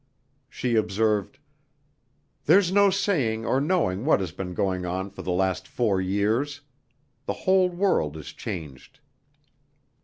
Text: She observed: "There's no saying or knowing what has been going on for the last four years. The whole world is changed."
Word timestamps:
She 0.49 0.73
observed: 0.77 1.37
"There's 2.45 2.71
no 2.71 2.89
saying 2.89 3.45
or 3.45 3.61
knowing 3.61 4.03
what 4.03 4.19
has 4.19 4.31
been 4.31 4.55
going 4.55 4.83
on 4.83 5.11
for 5.11 5.21
the 5.21 5.29
last 5.31 5.67
four 5.67 6.01
years. 6.01 6.61
The 7.27 7.33
whole 7.45 7.69
world 7.69 8.17
is 8.17 8.33
changed." 8.33 8.99